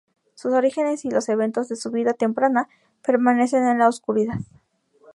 [0.33, 2.67] Sus orígenes y los eventos de su vida temprana
[3.03, 4.39] permanecen en la oscuridad.